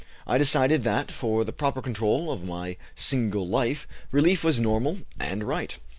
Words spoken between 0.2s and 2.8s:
I decided that, for the proper control of my